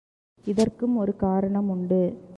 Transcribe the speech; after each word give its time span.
இதற்கும் 0.45 0.95
ஒரு 0.95 1.15
காரணம் 1.15 1.69
உண்டு. 1.69 2.21